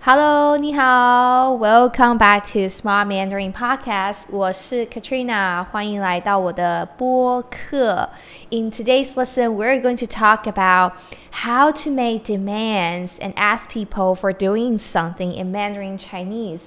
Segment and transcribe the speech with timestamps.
[0.00, 4.26] Hello，你好，Welcome back to Smart Mandarin Podcast。
[4.30, 8.10] 我是 Katrina，欢迎来到我的播客。
[8.50, 10.92] In today's lesson, we're going to talk about
[11.42, 16.66] how to make demands and ask people for doing something in Mandarin Chinese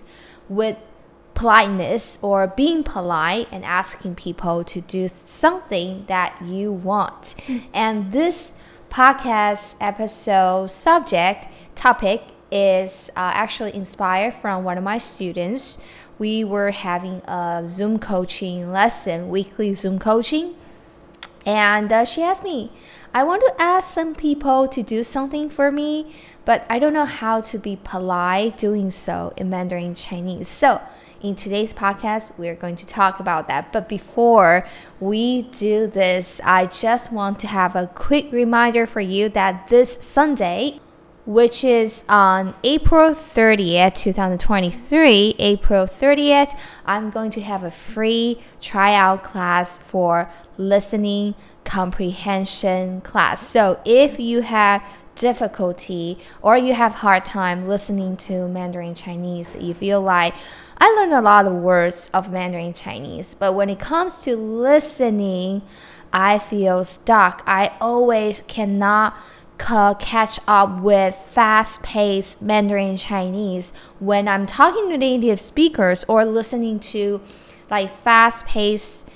[0.49, 0.75] with
[1.33, 7.35] politeness or being polite and asking people to do something that you want.
[7.73, 8.51] And this
[8.89, 12.23] podcast episode subject topic
[12.54, 15.78] is uh, actually inspired from one of my students.
[16.18, 20.54] We were having a Zoom coaching lesson, weekly Zoom coaching,
[21.44, 22.70] and uh, she asked me,
[23.12, 27.04] I want to ask some people to do something for me, but I don't know
[27.04, 30.48] how to be polite doing so in Mandarin Chinese.
[30.48, 30.80] So,
[31.20, 33.72] in today's podcast, we're going to talk about that.
[33.72, 34.66] But before
[35.00, 39.94] we do this, I just want to have a quick reminder for you that this
[40.00, 40.80] Sunday,
[41.26, 49.24] which is on April 30th, 2023, April 30th, I'm going to have a free tryout
[49.24, 53.46] class for listening comprehension class.
[53.46, 59.72] So if you have difficulty or you have hard time listening to Mandarin Chinese, you
[59.72, 60.34] feel like
[60.78, 65.62] I learned a lot of words of Mandarin Chinese, but when it comes to listening,
[66.12, 67.42] I feel stuck.
[67.46, 69.16] I always cannot
[69.58, 76.80] catch up with fast paced Mandarin Chinese when I'm talking to native speakers or listening
[76.80, 77.20] to
[77.70, 79.08] like fast paced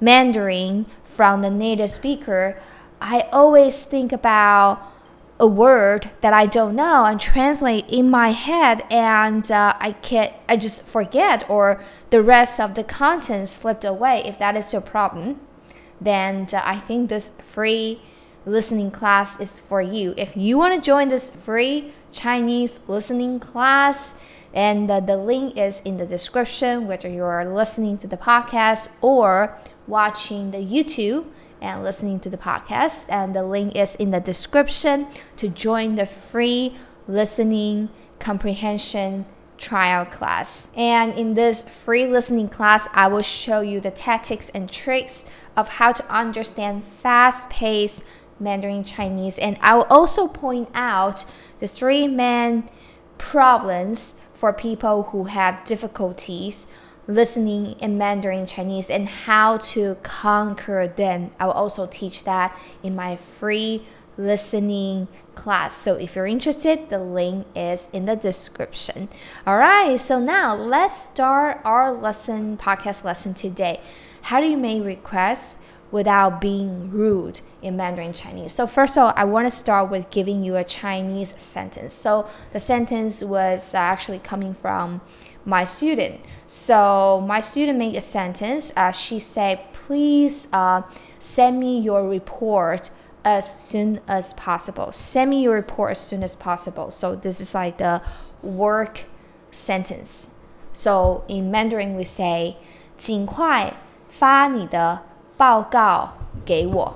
[0.00, 2.60] Mandarin from the native speaker.
[3.00, 4.92] I always think about
[5.38, 10.32] a word that I don't know and translate in my head, and uh, I can't.
[10.48, 14.22] I just forget or the rest of the content slipped away.
[14.24, 15.40] If that is your problem,
[16.00, 18.00] then uh, I think this free
[18.46, 20.14] listening class is for you.
[20.16, 24.14] If you want to join this free Chinese listening class,
[24.54, 28.88] and uh, the link is in the description, whether you are listening to the podcast
[29.02, 31.26] or watching the YouTube
[31.60, 33.04] and listening to the podcast.
[33.10, 36.76] And the link is in the description to join the free
[37.06, 39.26] listening comprehension
[39.58, 40.70] trial class.
[40.74, 45.24] And in this free listening class, I will show you the tactics and tricks
[45.56, 48.02] of how to understand fast paced
[48.38, 49.38] Mandarin Chinese.
[49.38, 51.24] And I will also point out
[51.58, 52.68] the three main
[53.18, 56.66] problems for people who have difficulties
[57.08, 61.30] listening in Mandarin Chinese and how to conquer them.
[61.38, 63.86] I will also teach that in my free
[64.18, 65.74] listening class.
[65.74, 69.08] So if you're interested, the link is in the description.
[69.46, 73.80] All right, so now let's start our lesson, podcast lesson today.
[74.22, 75.58] How do you make requests?
[75.91, 78.53] without being rude in Mandarin Chinese.
[78.53, 81.93] So first of all, I want to start with giving you a Chinese sentence.
[81.93, 85.01] So the sentence was actually coming from
[85.43, 86.21] my student.
[86.47, 88.71] So my student made a sentence.
[88.77, 90.83] Uh, she said, "Please uh,
[91.19, 92.89] send me your report."
[93.23, 94.91] As soon as possible.
[94.91, 96.89] Send me your report as soon as possible.
[96.89, 98.01] So, this is like the
[98.41, 99.03] work
[99.51, 100.31] sentence.
[100.73, 102.57] So, in Mandarin, we say,
[102.97, 103.73] 尽快
[104.09, 105.03] 发你的
[105.36, 106.10] 报告
[106.44, 106.94] 给我，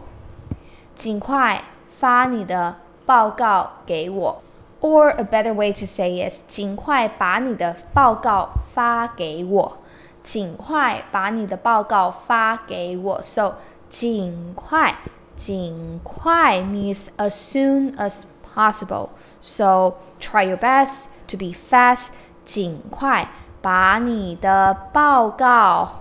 [0.95, 4.43] 尽快发你的报告给我。
[4.81, 9.77] Or a better way to say is，尽快把你的报告发给我，
[10.23, 13.21] 尽快把你的报告发给我。
[13.21, 13.57] So，
[13.91, 14.95] 尽快，
[15.37, 18.25] 尽快 means as soon as
[18.55, 19.11] possible.
[19.41, 22.07] So try your best to be fast.
[22.47, 23.29] 尽快
[23.61, 26.00] 把你的报告。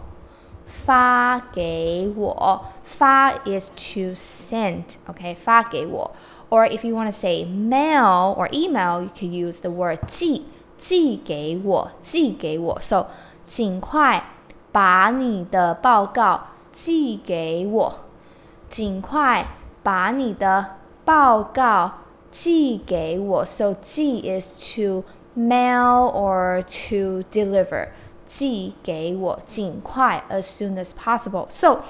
[0.68, 5.34] 发给我，发 is to send, okay?
[5.34, 6.10] 发给我.
[6.50, 10.44] Or if you want to say mail or email, you can use the word 寄，
[10.78, 12.78] 寄给我，寄给我。
[12.80, 13.06] So
[13.46, 14.24] 尽快
[14.70, 17.98] 把你的报告寄给我，
[18.68, 19.46] 尽快
[19.82, 21.92] 把你的报告
[22.30, 23.44] 寄给我。
[23.44, 25.04] So 寄 is to
[25.36, 27.88] mail or to deliver.
[28.28, 31.46] 寄给我，尽快，as soon as possible.
[31.50, 31.82] So,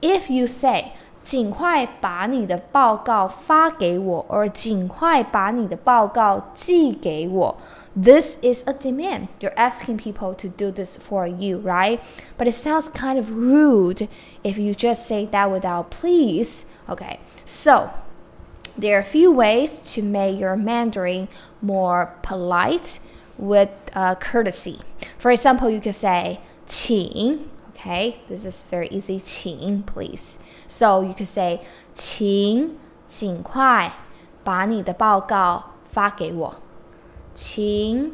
[0.00, 0.92] if you say
[1.22, 7.56] 尽快把你的报告发给我，or 尽快把你的报告寄给我。
[8.00, 9.28] This is a demand.
[9.40, 12.00] You're asking people to do this for you, right?
[12.36, 14.06] But it sounds kind of rude
[14.42, 16.64] if you just say that without please.
[16.88, 17.88] Okay, so
[18.78, 21.28] there are a few ways to make your Mandarin
[21.62, 23.00] more polite
[23.40, 24.80] with uh, courtesy.
[25.18, 27.40] For example, you could say 请
[27.74, 31.60] okay this is very easy 请 please so you could say
[31.94, 33.92] 请尽快
[34.42, 36.56] 把你的报告发给我
[37.34, 38.12] 请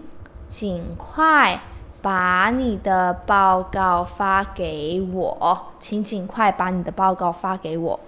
[0.49, 1.63] 尽快
[2.03, 8.01] 把你的报告发给我，请尽快把你的报告发给我，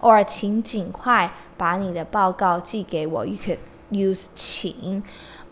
[0.00, 3.26] or 请尽快把你的报告寄给我。
[3.26, 3.58] You could
[3.90, 5.02] use 请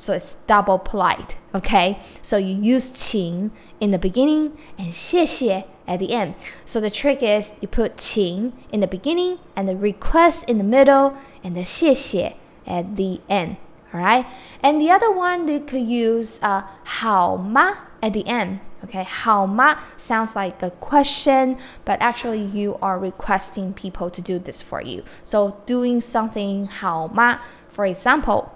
[0.00, 1.36] So it's double polite.
[1.54, 3.50] Okay, so you use 请
[3.80, 6.34] in the beginning and 谢谢 at the end.
[6.64, 10.64] So the trick is you put 请 in the beginning and the request in the
[10.64, 12.34] middle and the 谢谢
[12.66, 13.56] at the end.
[13.94, 14.26] Alright?
[14.62, 18.58] And the other one you could use uh 好吗 at the end.
[18.84, 24.60] Okay, 好吗 sounds like a question, but actually you are requesting people to do this
[24.60, 25.02] for you.
[25.24, 27.38] So doing something 好吗
[27.70, 28.50] for example,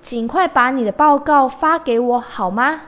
[0.00, 2.80] 尽快把你的报告发给我好吗？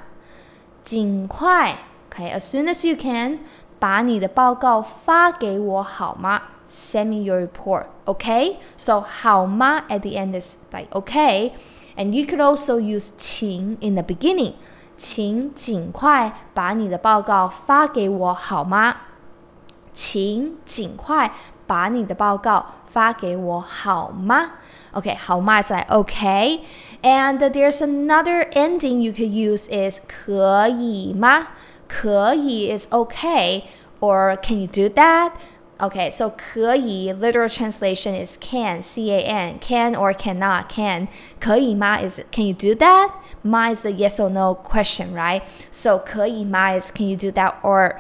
[0.83, 1.77] 尽快
[2.11, 3.41] ，Okay, as soon as you can，
[3.79, 8.57] 把你的报告发给我好吗？Send me your report, okay?
[8.77, 11.53] So 好吗 at the end is like okay,
[11.97, 14.55] and you could also use 请 in the beginning.
[14.97, 18.97] 请尽快把你的报告发给我好吗？
[19.93, 21.33] 请尽快
[21.67, 24.53] 把你的报告发给我好吗
[24.94, 26.62] ？Okay, 好吗 is like okay.
[27.02, 31.48] And there's another ending you could use is 可以吗？
[31.88, 33.64] 可以 is okay
[34.00, 35.32] or can you do that?
[35.78, 41.10] Okay, so 可以 literal translation is can, C A N, can or cannot, can.
[41.40, 43.12] 可以吗 is can you do that?
[43.44, 45.42] Ma is the yes or no question, right?
[45.72, 48.00] So 可以吗 is can you do that or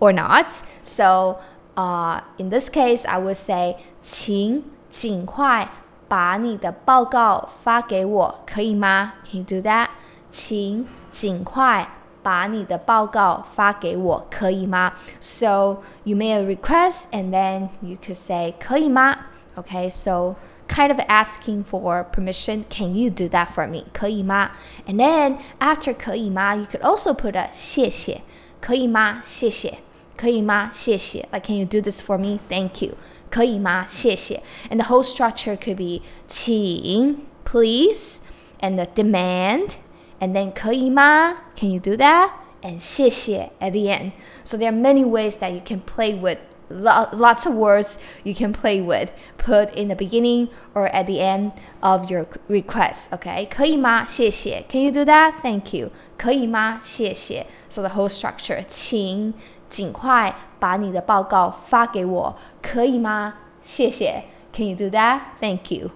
[0.00, 0.62] or not?
[0.82, 1.36] So
[1.76, 5.68] uh, in this case, I would say 请尽快
[6.08, 9.14] 把你的报告发给我，可以吗？
[9.24, 9.88] Can you do that？
[10.30, 11.88] 请尽快
[12.22, 14.92] 把你的报告发给我，可以吗？
[15.20, 19.16] So you make a request and then you could say 可以吗？
[19.56, 20.36] Okay, so
[20.68, 22.64] kind of asking for permission.
[22.70, 23.84] Can you do that for me?
[23.92, 24.50] 可以吗？
[24.86, 28.22] And then after 可以吗，you could also put a 谢谢，
[28.60, 29.20] 可以吗？
[29.22, 29.78] 谢谢，
[30.16, 30.70] 可以吗？
[30.72, 31.28] 谢谢。
[31.32, 32.38] Like can you do this for me?
[32.48, 32.94] Thank you.
[33.30, 33.86] 可以吗？
[33.86, 34.42] 谢谢。
[34.70, 38.18] And the whole structure could be 请 please
[38.60, 39.76] and the demand
[40.20, 42.30] and then 可以吗 Can you do that?
[42.62, 44.12] And 谢谢 at the end.
[44.44, 46.38] So there are many ways that you can play with
[46.70, 51.50] lots of words you can play with put in the beginning or at the end
[51.82, 58.08] of your request okay 可以吗谢谢 can you do that thank you 可以吗谢谢 so the whole
[58.08, 59.34] structure 请
[59.68, 60.32] 尽快
[60.64, 65.90] 把你的报告发给我可以吗谢谢 can you do that thank you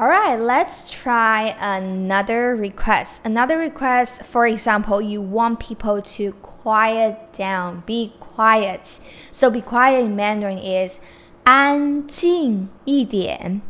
[0.00, 3.20] all right, let's try another request.
[3.24, 9.00] Another request, for example, you want people to quiet down, be quiet.
[9.32, 10.98] So be quiet in Mandarin is
[11.42, 13.60] 安静一点.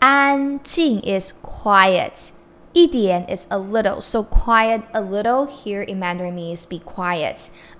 [0.00, 2.32] 安静 is quiet.
[2.74, 4.02] 一点 is a little.
[4.02, 7.48] So quiet a little here in Mandarin means be quiet.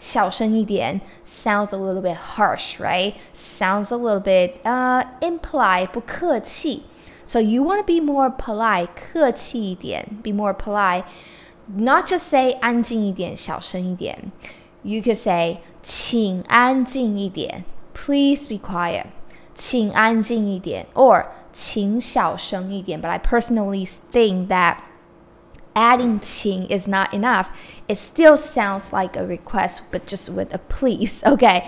[0.00, 3.14] 小声一点 sounds a little bit harsh, right?
[3.34, 6.84] Sounds a little bit uh impolite, 不客气.
[7.24, 11.04] So you want to be more polite, 客气一点, be more polite.
[11.66, 14.32] Not just say 安静一点,小声一点.
[14.82, 19.06] You could say 请安静一点, please be quiet.
[19.54, 23.00] 请安静一点 or 请小声一点.
[23.02, 24.78] But I personally think that
[25.74, 27.46] adding 请 is not enough.
[27.88, 31.22] It still sounds like a request, but just with a please.
[31.24, 31.64] Okay.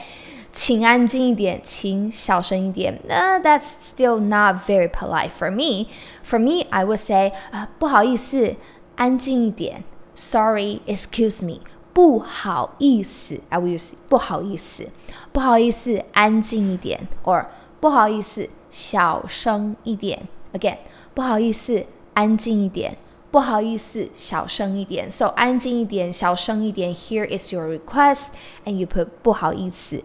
[0.53, 3.01] 请安静一点，请小声一点。
[3.09, 5.87] Uh, that's still not very polite for me.
[6.23, 8.57] For me, I would say, 啊、uh,，不好意思，
[8.97, 9.83] 安静一点。
[10.15, 11.61] Sorry, excuse me.
[11.95, 14.91] 不好意思，I will use 不好意思，
[15.33, 17.47] 不好意思，安静一点，or
[17.81, 20.29] 不好意思，小声一点。
[20.53, 20.77] Again，
[21.15, 22.99] 不好意思，安静一点。
[23.37, 25.11] 不好意思，小声一点。
[25.11, 26.95] So 安静一点，小声一点。
[26.95, 28.29] Here is your request,
[28.65, 30.05] and you put 不好意思。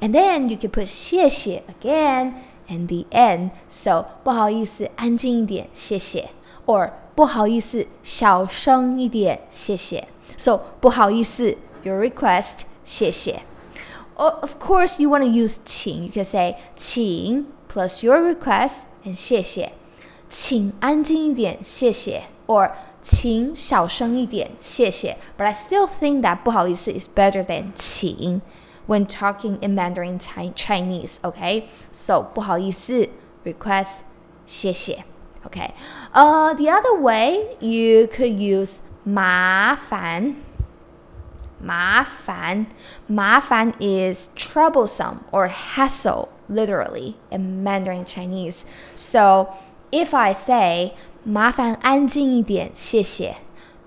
[0.00, 2.34] And then you can put 谢谢 again
[2.68, 3.50] and the end.
[3.66, 6.30] So 不好意思，安静一点，谢谢。
[6.66, 10.06] Or 不好意思，小声一点，谢谢。
[10.36, 13.42] So 不好意思，your request，谢谢。
[14.14, 16.04] Of course, you want to use 请.
[16.04, 19.72] You can say 请 plus your request and 谢谢。
[20.32, 22.24] 请安静一点，谢谢。
[22.46, 22.72] Or
[23.02, 25.16] 请小声一点，谢谢。
[25.36, 28.40] But I still think that 不好意思 is better than 请
[28.86, 31.16] when talking in Mandarin Chinese.
[31.22, 33.08] Okay, so 不好意思
[33.44, 33.98] request
[34.44, 35.04] 谢谢。
[35.44, 35.70] Okay,
[36.12, 40.36] uh, the other way you could use 麻烦。
[41.60, 42.66] 麻烦，
[43.08, 48.62] 麻烦 is troublesome or hassle, literally in Mandarin Chinese.
[48.94, 49.48] So
[49.92, 50.92] if I say
[51.24, 53.36] 麻烦安静一点，谢谢。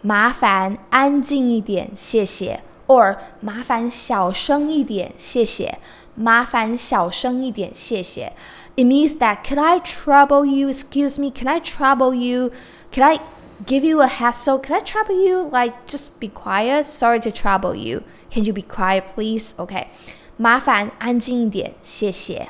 [0.02, 2.62] 麻烦安静一点，谢谢。
[2.88, 5.80] Or 麻烦小声一点，谢谢。
[6.16, 8.34] 麻烦小声一点，谢谢。
[8.76, 10.70] It means that could I trouble you?
[10.70, 12.52] Excuse me, can I trouble you?
[12.92, 13.20] Can I
[13.66, 14.60] give you a hassle?
[14.60, 15.50] Can I trouble you?
[15.50, 16.84] Like just be quiet.
[16.84, 18.04] Sorry to trouble you.
[18.32, 19.52] Can you be quiet, please?
[19.58, 19.88] Okay.
[20.38, 22.50] 麻烦安静一点，谢谢。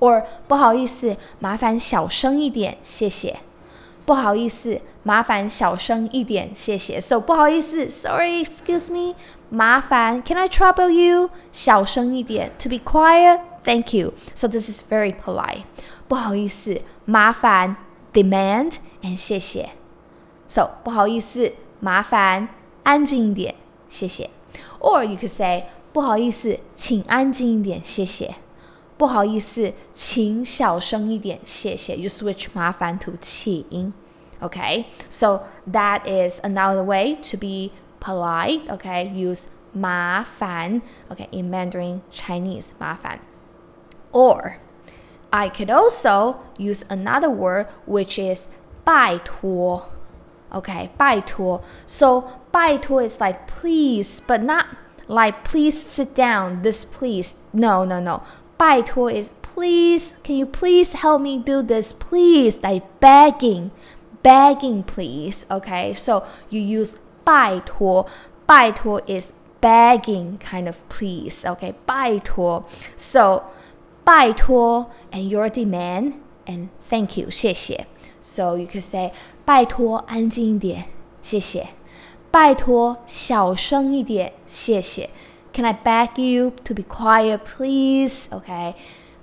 [0.00, 3.36] or 不好意思，麻烦小声一点，谢谢。
[4.04, 7.00] 不好意思，麻烦小声一点，谢谢。
[7.00, 9.14] So 不好意思，Sorry, excuse me，
[9.50, 11.30] 麻烦，Can I trouble you？
[11.52, 14.12] 小声一点，To be quiet, thank you.
[14.34, 15.62] So this is very polite.
[16.08, 17.76] 不好意思，麻烦
[18.12, 19.70] ，demand and 谢谢。
[20.48, 22.48] So 不好意思，麻烦，
[22.82, 23.54] 安静一点，
[23.88, 24.30] 谢谢。
[24.80, 28.34] Or you could say 不好意思，请安静一点，谢谢。
[28.99, 31.97] 不好意思，请小声一点，谢谢。
[31.97, 33.93] You switch 麻烦 to 请。
[34.41, 38.67] Okay, so that is another way to be polite.
[38.67, 40.81] Okay, use 麻烦.
[41.09, 43.19] Okay, in Mandarin Chinese 麻烦.
[44.11, 44.57] Or
[45.31, 48.47] I could also use another word which is
[48.85, 49.89] 拜托.
[50.51, 51.61] Okay, 拜托.
[51.85, 54.67] So 拜托 is like please, but not
[55.07, 56.61] like please sit down.
[56.61, 57.35] This please.
[57.51, 58.21] No, no, no.
[58.59, 61.91] 拜托 is please, can you please help me do this?
[61.93, 63.71] Please, like begging,
[64.23, 65.45] begging, please.
[65.49, 68.05] Okay, so you use 拜托.
[68.45, 71.43] 拜托 is begging kind of please.
[71.45, 72.65] Okay, 拜托.
[72.95, 73.43] So
[74.03, 76.13] 拜托 and your demand
[76.45, 77.87] and thank you, 谢谢.
[78.21, 79.11] So you could say
[79.43, 80.85] 拜托安静一点，
[81.21, 81.69] 谢谢。
[82.31, 85.09] 拜托小声一点，谢谢。
[85.59, 88.27] can I beg you to be quiet, please?
[88.29, 88.75] Okay.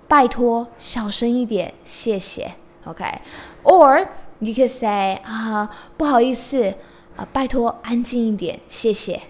[0.09, 2.55] 拜托，小声一点，谢谢。
[2.85, 3.19] Okay.
[3.63, 4.09] Or
[4.41, 6.75] you could say 啊，不好意思，
[7.17, 9.23] 啊，拜托安静一点，谢谢。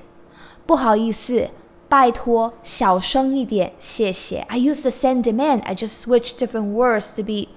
[0.66, 1.50] 不好意思，
[1.88, 4.38] 拜托小声一点，谢谢。
[4.49, 5.62] I use the same demand.
[5.62, 7.49] I just switch different words to be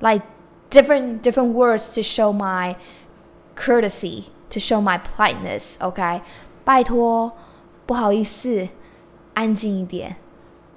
[0.00, 0.24] like
[0.70, 2.76] different different words to show my
[3.56, 5.76] courtesy, to show my politeness.
[5.78, 6.20] Okay.
[6.64, 7.32] 拜托，
[7.86, 8.68] 不好意思。
[9.34, 10.16] 安静一点，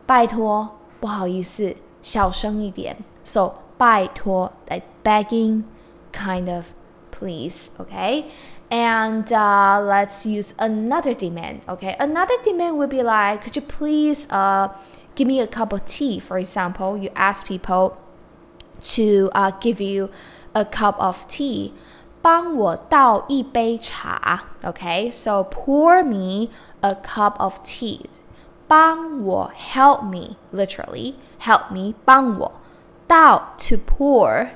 [0.05, 2.97] 拜托，不好意思，小声一点。
[3.23, 5.63] So 拜托，like begging,
[6.13, 6.65] kind of,
[7.11, 8.25] please, okay?
[8.69, 11.61] And uh, let's use another demand.
[11.67, 14.69] Okay, another demand would be like, could you please uh,
[15.15, 16.19] give me a cup of tea?
[16.19, 17.97] For example, you ask people
[18.95, 20.09] to uh, give you
[20.53, 21.73] a cup of tea.
[22.21, 24.43] 帮我倒一杯茶.
[24.63, 26.49] Okay, so pour me
[26.81, 28.05] a cup of tea.
[28.67, 32.51] 帮我 help me literally help me 帮我
[33.07, 34.47] 倒 to pour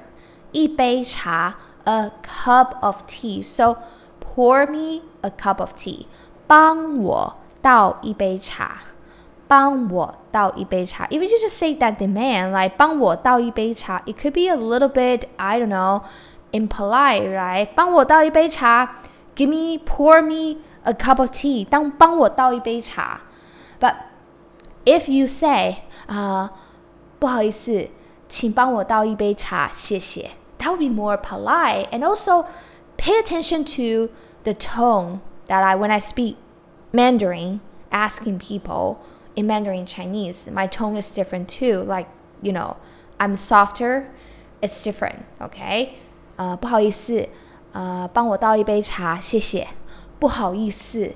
[0.51, 3.75] 一杯茶 a cup of tea so
[4.21, 6.05] pour me a cup of tea
[6.47, 8.83] 帮我倒一杯茶
[9.47, 15.59] 帮我倒一杯茶 if you just say that demand like 帮我倒一杯茶 it could be a little bit I
[15.59, 16.03] don't know
[16.51, 18.95] impolite right 帮我倒一杯茶
[19.35, 23.19] give me pour me a cup of tea 当帮我倒一杯茶
[23.79, 23.95] but
[24.85, 26.49] if you say, uh,
[27.19, 27.89] 不好意思，
[28.27, 30.31] 请帮我倒一杯茶，谢谢.
[30.59, 32.45] That would be more polite and also
[32.97, 34.11] pay attention to
[34.43, 36.37] the tone that I when I speak
[36.91, 37.59] Mandarin,
[37.91, 38.97] asking people
[39.35, 41.83] in Mandarin Chinese, my tone is different too.
[41.83, 42.07] Like,
[42.41, 42.77] you know,
[43.19, 44.07] I'm softer,
[44.61, 45.23] it's different.
[45.39, 45.95] OK，
[46.37, 47.27] 呃，不好意思，
[47.73, 49.67] 呃，帮我倒一杯茶，谢谢。
[50.19, 51.15] 不好意思，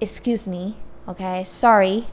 [0.00, 0.74] excuse me.
[1.06, 2.04] OK, sorry，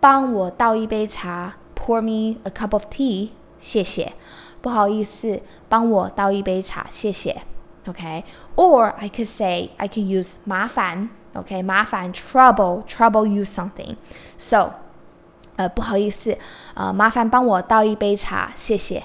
[0.00, 4.14] 帮我倒一杯茶，pour me a cup of tea，谢谢。
[4.62, 7.42] 不好意思，帮我倒一杯茶，谢谢。
[7.86, 11.10] OK，or I could say I could use 麻烦。
[11.34, 14.72] OK，麻烦 trouble trouble you something。So，
[15.56, 16.36] 呃，不好意思，
[16.74, 19.02] 呃，麻烦帮我倒一杯茶，谢谢。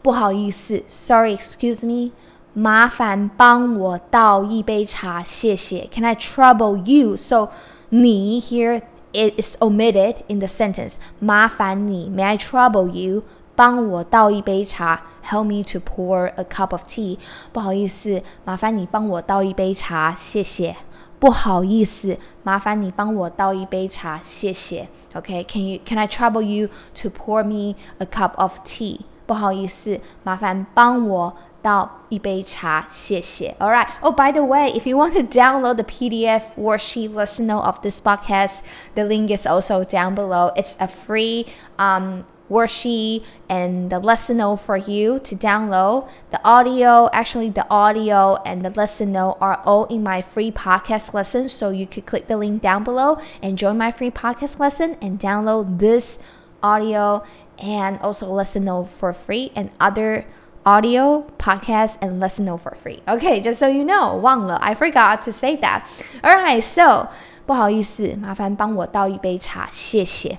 [0.00, 2.12] 不好意思，Sorry，excuse me，
[2.54, 5.88] 麻烦帮我倒一杯茶，谢谢。
[5.92, 7.50] Can I trouble you？So
[7.94, 10.94] 你 here it is omitted in the sentence.
[11.18, 13.22] 麻烦你，May I trouble you？
[13.56, 17.18] 帮我倒一杯茶，Help me to pour a cup of tea。
[17.52, 20.76] 不好意思，麻烦你帮我倒一杯茶，谢谢。
[21.18, 24.88] 不好意思，麻烦你帮我倒一杯茶，谢谢。
[25.12, 26.68] OK，Can you Can I trouble you
[27.02, 29.00] to pour me a cup of tea？
[29.26, 33.55] 不好意思，麻烦帮我 倒一杯茶，谢谢。
[33.59, 33.87] All right.
[34.01, 37.81] Oh, by the way, if you want to download the PDF worksheet, let's know of
[37.81, 38.59] this podcast.
[38.93, 40.51] The link is also down below.
[40.55, 41.47] It's a free
[41.79, 46.07] um, worksheet and the lesson note for you to download.
[46.29, 51.15] The audio, actually, the audio and the lesson note are all in my free podcast
[51.15, 51.49] lesson.
[51.49, 55.19] So you could click the link down below and join my free podcast lesson and
[55.19, 56.19] download this
[56.61, 57.23] audio
[57.57, 60.27] and also lesson note for free and other
[60.64, 63.02] audio, podcast, and lesson note for free.
[63.08, 65.84] Okay, just so you know, 忘了, I forgot to say that.
[66.22, 67.08] Alright, so
[67.46, 70.38] 不好意思，麻烦帮我倒一杯茶，谢谢。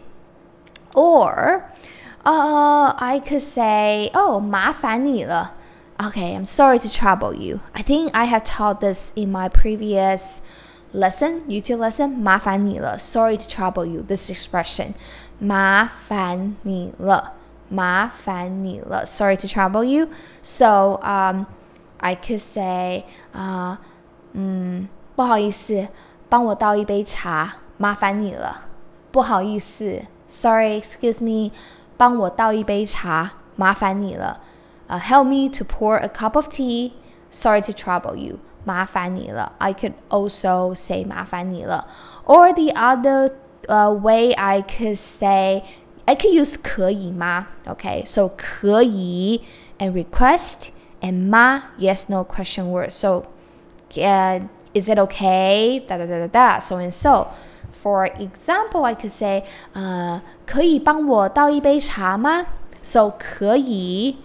[0.93, 1.63] Or
[2.23, 5.53] uh, I could say, oh, 麻烦你了.
[5.97, 7.59] Okay, I'm sorry to trouble you.
[7.73, 10.37] I think I have taught this in my previous
[10.93, 12.09] lesson, YouTube lesson.
[12.09, 12.97] 麻烦你了.
[12.97, 14.01] Sorry to trouble you.
[14.01, 14.93] This expression.
[15.39, 17.33] 麻烦你了.
[17.69, 19.05] 麻烦你了.
[19.05, 20.09] Sorry to trouble you.
[20.41, 21.45] So, um,
[21.99, 23.77] I could say, uh,
[24.33, 25.87] 嗯，不好意思，
[26.29, 28.65] 帮我倒一杯茶，麻烦你了。
[29.11, 31.51] 不好意思，Sorry, excuse me.
[31.97, 34.39] 帮我倒一杯茶，麻烦你了。
[34.89, 36.93] Uh, help me to pour a cup of tea.
[37.29, 38.39] Sorry to trouble you.
[38.63, 39.53] 麻烦你了。
[39.57, 41.87] I could also say 麻烦你了。
[42.25, 43.31] Or the other
[43.67, 45.63] uh, way I could say,
[46.05, 49.41] I could use 可以吗 Okay, so 可以
[49.79, 50.69] and request
[51.01, 52.91] and 吗 yes no question word.
[52.91, 53.25] So
[53.95, 54.41] uh,
[54.73, 55.79] is it okay?
[55.87, 56.59] Da da da da da.
[56.59, 57.27] So and so.
[57.83, 62.45] For example, I could say, 呃，可以帮我倒一杯茶吗？
[62.83, 64.17] So 可以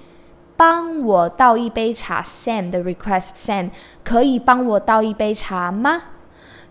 [0.59, 3.71] 帮我倒一杯茶，Sam 的 request Sam
[4.05, 6.03] 可以帮我倒一杯茶吗？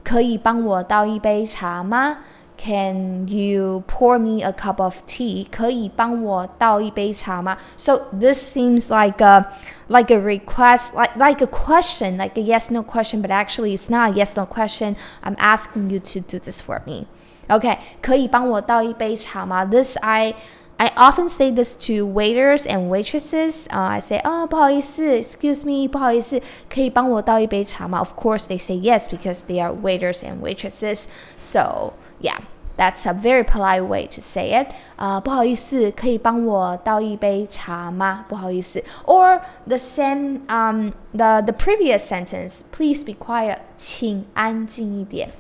[0.04, 2.20] 可以帮我倒一杯茶吗
[2.60, 5.46] ？can you pour me a cup of tea?
[5.52, 7.58] 可以帮我倒一杯茶吗?
[7.78, 9.46] So this seems like a
[9.88, 13.90] like a request, like like a question, like a yes no question, but actually it's
[13.90, 14.96] not a yes no question.
[15.22, 17.08] I'm asking you to do this for me.
[17.50, 19.66] Okay, 可以帮我倒一杯茶吗?
[19.66, 20.34] This I
[20.78, 23.68] I often say this to waiters and waitresses.
[23.70, 28.00] Uh, I say, oh, 不好意思, excuse me, 不好意思，可以帮我倒一杯茶吗?
[28.00, 31.06] Of course, they say yes because they are waiters and waitresses.
[31.38, 32.40] So yeah,
[32.78, 34.74] that's a very polite way to say it.
[34.98, 38.26] Uh, 不好意思，可以帮我倒一杯茶吗？
[38.28, 38.84] 不好意思。
[39.06, 43.60] Or the same, um, the the previous sentence, please be quiet.
[43.78, 45.32] 请安静一点。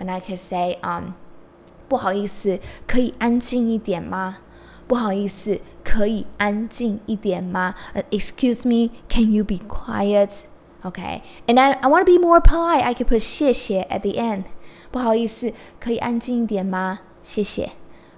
[0.00, 1.12] And I can say, um,
[1.88, 4.38] 不好意思，可以安静一点吗？
[4.86, 7.74] 不好意思，可以安静一点吗？
[7.94, 10.44] Uh, excuse me, can you be quiet?
[10.84, 12.82] Okay, and I, I want to be more polite.
[12.82, 14.46] I could put 谢谢 at the end.
[14.90, 17.00] 不好意思，可以安静一点吗？
[17.22, 17.70] 谢谢。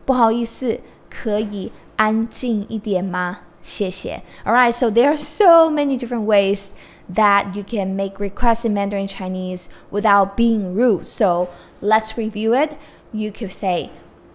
[0.05, 3.41] 不好意思，可以安静一点吗？
[3.63, 4.23] 谢谢。
[4.45, 6.69] All right, so there are so many different ways
[7.15, 11.05] that you can make requests in Mandarin Chinese without being rude.
[11.05, 11.49] So
[11.81, 12.77] let's review it.
[13.13, 13.91] You could say,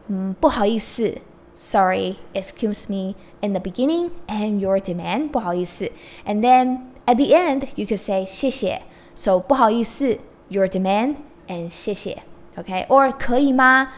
[0.08, 1.18] 嗯，不好意思。
[1.56, 5.92] Sorry, excuse me in the beginning and your demand 不好意思
[6.26, 8.82] and then at the end you could say 谢谢
[9.14, 11.16] so 不好意思 your demand
[11.48, 12.22] and 谢谢
[12.56, 13.90] okay or 可以吗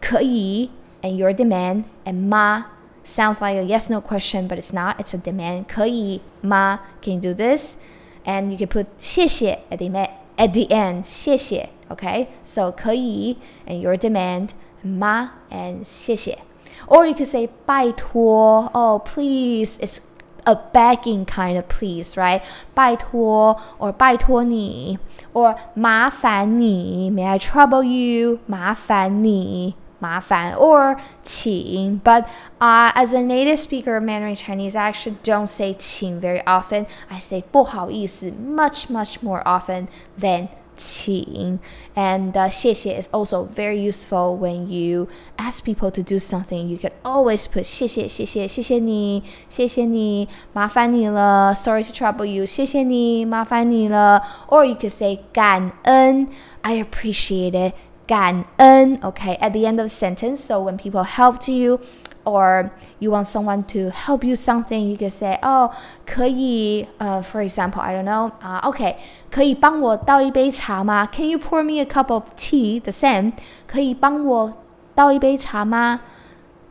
[0.00, 0.70] 可以
[1.02, 2.66] and your demand and 吗
[3.04, 7.20] sounds like a yes no question but it's not it's a demand 可以吗 can you
[7.20, 7.76] do this
[8.24, 9.88] and you can put 谢谢 at the
[10.36, 14.50] at the end 谢谢 okay so 可以 and your demand
[14.82, 16.38] 吗 and 谢谢
[16.86, 19.98] or you could say 拜托 oh please it's
[20.46, 22.42] a begging kind of please, right?
[22.74, 24.98] 拜托 or 拜托你
[25.32, 28.38] or 麻烦你 May I trouble you?
[28.46, 32.24] 麻烦你 麻烦 or 请 but
[32.58, 36.86] uh, as a native speaker of Mandarin Chinese I actually don't say 请 very often
[37.08, 39.86] I say 不好意思 much much more often
[40.18, 40.48] than
[40.80, 41.58] 请
[41.94, 46.78] and uh, 谢谢 is also very useful when you ask people to do something you
[46.78, 56.28] can always put 谢谢谢谢谢谢你谢谢你麻烦你了 sorry to trouble you 谢谢你麻烦你了 or you could say 感恩
[56.62, 57.74] I appreciate it
[58.06, 61.78] 感恩 okay at the end of the sentence so when people helped you
[62.24, 65.70] or you want someone to help you something, you can say, "Oh,
[66.06, 68.96] 可以, uh, for example, I don't know, uh, okay,
[69.30, 71.08] 可以帮我倒一杯茶吗?
[71.10, 72.80] Can you pour me a cup of tea?
[72.80, 73.32] The same.
[73.66, 74.52] 可以帮我
[74.94, 76.00] 倒一杯茶吗?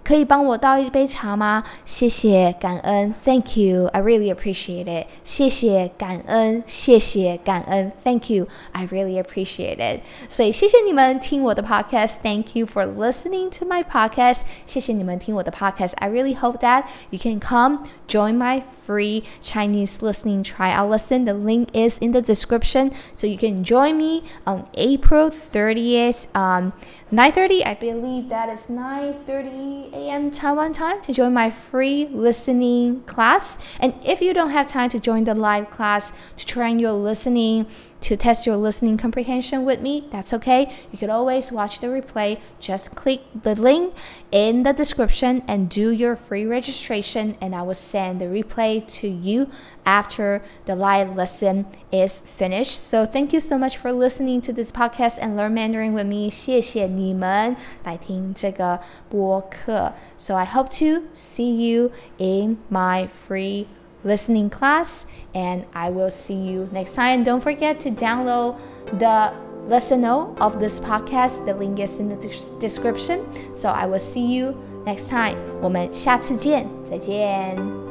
[0.03, 1.63] 可以帮我倒一杯茶吗？
[1.86, 5.05] 谢谢，感恩，Thank you, I really appreciate it。
[5.23, 9.99] 谢谢，感恩，谢谢，感恩，Thank you, I really appreciate it。
[10.27, 14.41] 所以谢谢你们听我的 podcast，Thank you for listening to my podcast。
[14.65, 21.25] 谢谢你们听我的 podcast。I really hope that you can come join my free Chinese listening trial lesson.
[21.25, 26.25] The link is in the description, so you can join me on April 30th.
[26.34, 26.73] Um,
[27.12, 30.30] 9:30, I believe that is 9:30 a.m.
[30.30, 33.57] Taiwan time to join my free listening class.
[33.78, 37.66] And if you don't have time to join the live class to train your listening,
[38.03, 40.73] to test your listening comprehension with me, that's okay.
[40.91, 42.39] You could always watch the replay.
[42.60, 43.93] Just click the link
[44.32, 49.08] in the description and do your free registration, and I will send the replay to
[49.08, 49.49] you
[49.86, 52.79] after the live lesson is finished.
[52.79, 56.29] So thank you so much for listening to this podcast and learn Mandarin with me.
[56.29, 58.79] 谢谢你们来听这个
[59.10, 59.93] 播客.
[60.17, 63.65] So I hope to see you in my free
[64.03, 67.23] listening class, and I will see you next time.
[67.23, 68.58] Don't forget to download
[68.97, 69.34] the
[69.67, 71.45] lesson note of this podcast.
[71.45, 72.15] The link is in the
[72.60, 73.25] description.
[73.53, 74.55] So I will see you
[74.86, 75.38] next time.
[75.62, 77.83] 我们下次见，再见。